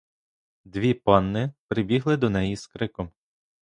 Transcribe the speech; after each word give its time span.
Дві 0.65 0.93
панни 0.93 1.53
прибігли 1.67 2.17
до 2.17 2.29
неї 2.29 2.55
з 2.55 2.67
криком. 2.67 3.09